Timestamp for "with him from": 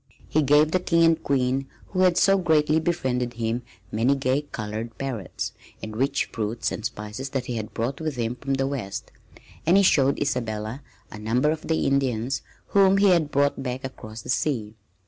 8.01-8.55